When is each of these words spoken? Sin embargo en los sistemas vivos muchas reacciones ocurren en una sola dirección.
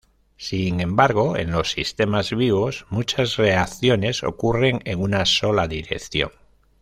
Sin 0.37 0.79
embargo 0.79 1.37
en 1.37 1.51
los 1.51 1.69
sistemas 1.73 2.31
vivos 2.35 2.87
muchas 2.89 3.37
reacciones 3.37 4.23
ocurren 4.23 4.79
en 4.83 4.99
una 4.99 5.27
sola 5.27 5.67
dirección. 5.67 6.31